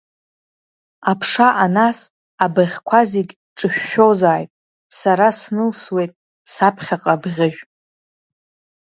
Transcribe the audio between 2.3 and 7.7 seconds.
абыӷьқәа зегь ҿышәшәозааит, сара снылсуеит саԥхьаҟа абӷьыжә.